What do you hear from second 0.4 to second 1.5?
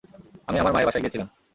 আমি আমার মায়ের বাসায় গিয়েছিলাম।